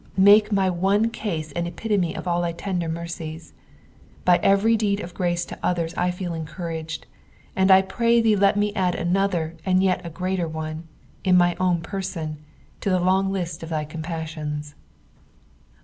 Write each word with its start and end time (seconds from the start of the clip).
Make 0.17 0.51
my 0.51 0.67
one 0.67 1.11
case 1.11 1.51
an 1.51 1.67
epitome 1.67 2.15
of 2.15 2.27
all 2.27 2.41
thy 2.41 2.53
tender 2.53 2.89
mercies. 2.89 3.53
By 4.25 4.37
every 4.41 4.75
deed 4.75 4.99
of 4.99 5.13
grace 5.13 5.45
to 5.45 5.59
othen 5.63 5.95
I 5.95 6.09
feel 6.09 6.31
encouragfcd, 6.31 7.03
and 7.55 7.69
I 7.69 7.83
pray 7.83 8.19
thee 8.19 8.35
let 8.35 8.57
me 8.57 8.73
add 8.73 8.95
another 8.95 9.57
and 9.63 9.77
a 9.79 9.85
jut 9.85 10.11
greater 10.15 10.47
one, 10.47 10.87
in 11.23 11.37
my 11.37 11.55
own 11.59 11.81
person, 11.81 12.39
to 12.79 12.89
the 12.89 12.99
long 12.99 13.31
list 13.31 13.61
of 13.61 13.69
thy 13.69 13.85
ccmpEisaions. 13.85 14.73